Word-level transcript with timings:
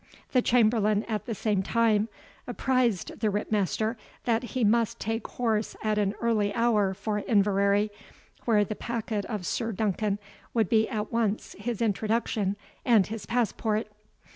The 0.31 0.41
chamberlain 0.41 1.03
at 1.03 1.27
the 1.27 1.35
same 1.35 1.61
time 1.61 2.09
apprized 2.47 3.19
the 3.19 3.29
Ritt 3.29 3.51
master, 3.51 3.97
that 4.25 4.41
he 4.41 4.63
must 4.63 4.99
take 4.99 5.27
horse 5.27 5.75
at 5.83 5.99
an 5.99 6.15
early 6.19 6.51
hour 6.55 6.95
for 6.95 7.19
Inverary, 7.19 7.91
where 8.45 8.65
the 8.65 8.73
packet 8.73 9.25
of 9.25 9.45
Sir 9.45 9.71
Duncan 9.71 10.17
would 10.55 10.69
be 10.69 10.89
at 10.89 11.11
once 11.11 11.55
his 11.59 11.83
introduction 11.83 12.55
and 12.83 13.05
his 13.05 13.27
passport. 13.27 13.89